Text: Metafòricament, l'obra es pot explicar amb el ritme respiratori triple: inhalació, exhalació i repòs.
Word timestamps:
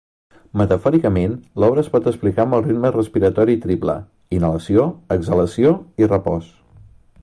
Metafòricament, 0.61 1.35
l'obra 1.63 1.83
es 1.83 1.91
pot 1.97 2.09
explicar 2.13 2.43
amb 2.47 2.57
el 2.59 2.65
ritme 2.69 2.93
respiratori 2.97 3.59
triple: 3.67 3.99
inhalació, 4.39 4.89
exhalació 5.19 5.79
i 6.05 6.13
repòs. 6.15 6.55